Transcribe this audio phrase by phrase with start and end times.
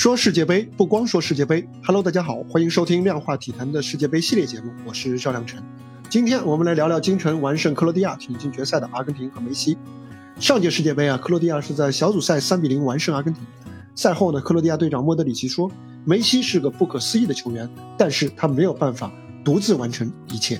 [0.00, 5.62] 说世界杯不光说世界杯，Hello，大家好，欢迎收听量化体坛的世界杯系列节目，我是赵亮晨。
[6.08, 9.76] 今天我们来聊聊京城完胜克罗地亚挺进决赛的阿根廷和梅西。
[10.38, 13.44] 上届世界杯啊，克罗地亚是在小组赛三比零完胜阿根廷。
[13.94, 15.70] 赛后呢，克罗地亚队长莫德里奇说
[16.06, 19.12] ：“梅西是个不可思议的球员，但是他没有办法
[19.44, 20.58] 独自完成一切。”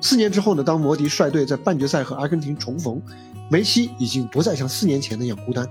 [0.00, 3.02] 四年之后呢，当摩迪率队在半决赛和阿根廷重逢，
[3.50, 5.68] 梅西已经不再像四年前那样孤单。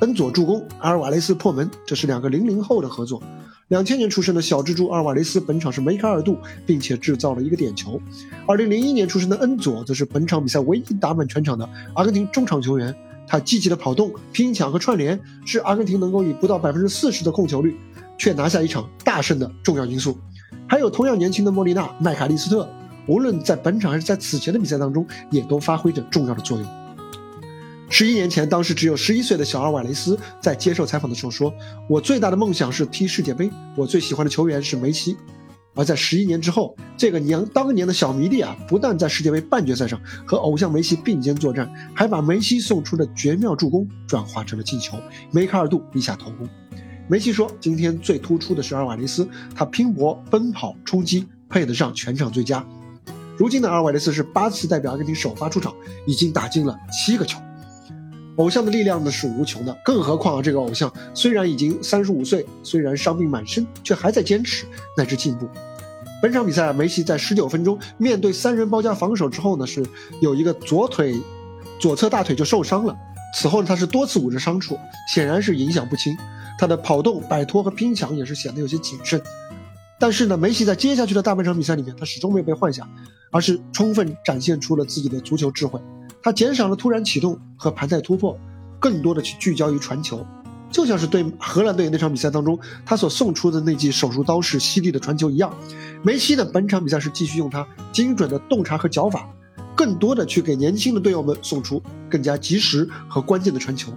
[0.00, 3.22] 恩佐助攻，阿尔瓦雷斯破门，这是两个零零后的合作。
[3.68, 7.98] 两千年出生的小蜘蛛阿尔瓦雷斯本场是梅开二度，并且制造了一个点球。
[8.46, 12.94] 二零零一年出生的恩佐则是本场比赛唯一打满全场的阿根廷中场球员。
[13.26, 17.74] 他积极的跑动、拼抢和串联，是阿根廷能够以不到百分之四十的控球率，
[18.18, 20.16] 却拿下一场大胜的重要因素。
[20.68, 22.68] 还有同样年轻的莫莉娜、麦卡利斯特，
[23.08, 26.85] 无论在本场还是在此前的比赛当中，也都发挥着重要的作用。
[27.88, 31.52] 十一年前，当时只有十一岁的小阿瓦雷斯在接受采访的时候说
[31.88, 35.16] ：“我最大的梦想是踢世界杯，我最喜欢的球员是梅西。”
[35.76, 44.98] 而在十一年之后，这个娘当年的小迷弟啊，不但在世界杯半决赛上和偶像梅西并肩作战，还把梅西送出的绝妙助攻转化成了进球，
[45.30, 46.48] 梅开二度，立下头功。
[47.08, 52.66] 梅西说：“今天最突出的是阿尔瓦雷斯，他拼搏、奔跑、冲击，配得上全场最佳。”
[53.36, 55.74] 如今的阿尔瓦雷斯是八次代表阿根廷首发出场，
[56.06, 57.38] 已经打进了七个球。
[58.36, 64.66] 偶像的力量呢是无穷的，更何况啊，这个偶像虽然已经三十五岁，虽然伤病满身，却还在坚持
[64.96, 65.48] 乃至进步。
[66.22, 69.84] 本场比赛，梅西在十九分钟面对三人包夹防守之后呢，是
[70.20, 71.20] 有一个左腿、
[71.78, 72.96] 左侧大腿就受伤了。
[73.34, 74.78] 此后呢，他是多次捂着伤处，
[75.12, 76.16] 显然是影响不轻。
[76.58, 79.20] 他的跑动、摆脱和拼抢也是显得有些谨慎。
[79.98, 82.88] 但是呢，梅西在接下去的大半场比赛里面，他始终没有被换下，
[83.30, 85.80] 而是充分展现出了自己的足球智慧。
[86.26, 88.36] 他减少了突然启动和盘带突破，
[88.80, 90.26] 更多的去聚焦于传球，
[90.72, 95.54] 就像是对荷兰队那场比赛当中他所送出的那记手术刀式犀利的传球一样。
[96.02, 99.28] 梅西的本场比赛是继续用他精准的洞察和脚法，
[99.76, 103.92] 更多的去给年轻的队友们送出更加及时和关键的传球。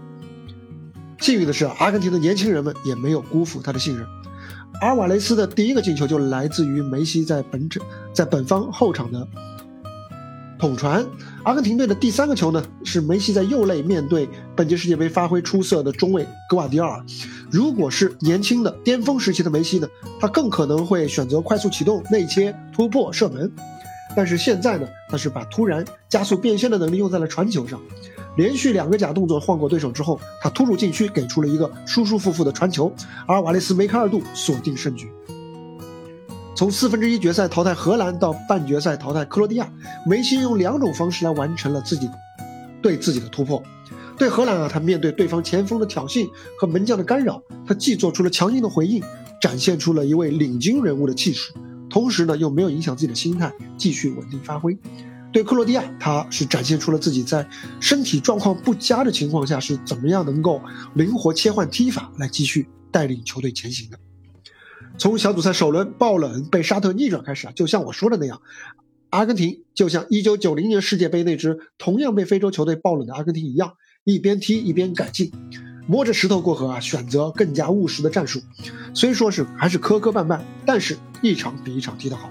[1.20, 4.06] 幸运的是，阿根廷的年轻人们也没有辜负他的信任。
[4.82, 9.28] 阿瓦雷斯的第一个进球就来自于梅西在本场在本方后场的。
[10.60, 11.04] 捅传，
[11.44, 14.28] 阿根廷队的第三个球呢，是梅西在右肋面对
[14.58, 17.02] 本届世界杯发挥出色的中卫格瓦迪奥尔。
[17.50, 19.88] 如果是年轻的巅峰时期的梅西呢，
[20.20, 23.50] 他更可能会选择快速启动、内切、突破、射门。
[24.18, 27.80] 但是现在呢，他是把突然加速变线的能力用在了传球上，
[28.36, 32.94] 连续两个假动作晃过对手之后，他突入禁区，给出了一个舒舒服服的传球，
[33.26, 35.10] 而瓦雷斯梅开二度，锁定胜局。
[36.56, 39.72] 从四分之一决赛淘汰荷兰到半决赛淘汰克罗地亚，
[40.06, 42.10] 梅西用两种方式来完成了自己
[42.82, 43.64] 对自己的突破。
[44.18, 46.30] 对荷兰啊，他面对对方前锋的挑衅
[46.60, 49.02] 和门将的干扰，他既做出了强硬的回应，
[49.40, 51.54] 展现出了一位领军人物的气势，
[51.90, 54.78] 同时呢又没有影响自己的心态，继续稳定发挥。
[55.32, 57.48] 对克罗地亚，他是展现出了自己在
[57.80, 60.62] 身体状况不佳的情况下是怎么样能够
[60.96, 63.98] 灵活切换踢法来继续带领球队前行的。
[64.98, 68.42] 从小组赛首轮爆冷被沙特逆转开始啊，就像我说的那样，
[69.10, 73.74] 阿根廷就像1990年世界杯那支同样被非洲球队爆冷的阿根廷一样，
[74.04, 75.32] 一边踢一边改进，
[75.88, 78.42] 摸着石头过河啊，选择更加务实的战术。
[78.94, 82.30] 虽说是还是磕磕绊绊，但是一场比一场踢得好。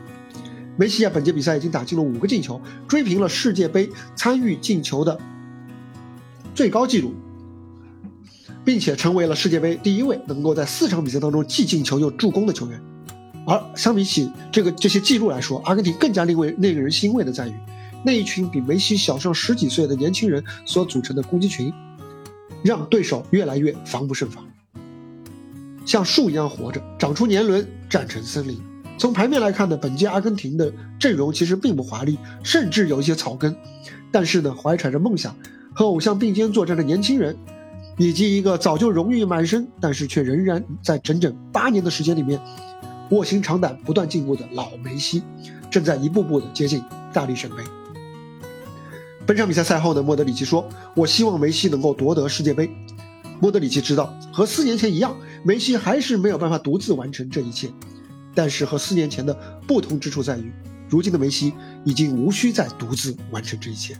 [0.76, 5.18] 梅西啊，本届比赛已经打进了五个进球，追平了世界杯参与进球的
[6.54, 7.14] 最高纪录。
[8.68, 12.78] 并且成为了世界杯第一位能够在四场比赛当中既进球又助攻的球员。
[13.46, 17.54] 而相比起这个这些记录来说，阿根廷更加令为令人欣慰的在于，
[18.04, 21.72] 那一群比梅西小上十几岁的年轻人所组成的攻击群，
[22.62, 24.44] 让对手越来越防不胜防，
[25.86, 28.60] 像树一样活着，长出年轮，站成森林。
[28.98, 33.56] 从牌面来看呢，本届阿根廷的阵容其实并不华丽，甚至有一些草根。
[34.12, 35.34] 但是呢，怀揣着梦想
[35.74, 37.34] 和偶像并肩作战的年轻人。
[37.98, 42.40] 以及一个早就荣誉满身，但是却仍然在整整八年的时间里面
[43.10, 45.22] 卧薪尝胆、不断进步的老梅西，
[45.68, 46.80] 正在一步步的接近
[47.12, 47.56] 大力神杯。
[49.26, 52.70] 本场比赛赛后呢，莫德里奇说：“我希望梅西能够夺得世界杯。”
[53.40, 55.14] 莫德里奇知道，和四年前一样，
[55.44, 57.68] 梅西还是没有办法独自完成这一切。
[58.34, 59.34] 但是和四年前的
[59.66, 60.52] 不同之处在于，
[60.88, 61.52] 如今的梅西
[61.84, 63.96] 已经无需再独自完成这一切。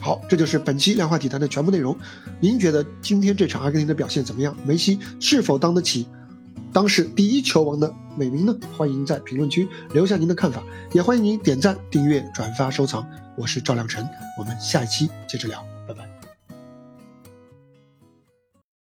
[0.00, 1.96] 好，这就是本期量化体坛的全部内容。
[2.40, 4.56] 您觉得今天这场阿根廷的表现怎么样？
[4.64, 6.06] 梅西是否当得起
[6.72, 8.56] 当世第一球王的美名呢？
[8.76, 10.62] 欢迎在评论区留下您的看法，
[10.92, 13.06] 也欢迎您点赞、订阅、转发、收藏。
[13.36, 14.06] 我是赵亮晨，
[14.38, 15.69] 我们下一期接着聊。